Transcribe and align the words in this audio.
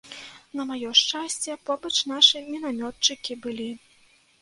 На 0.59 0.65
маё 0.69 0.93
шчасце, 1.01 1.51
побач 1.69 1.93
нашы 2.15 2.43
мінамётчыкі 2.49 3.41
былі. 3.49 3.73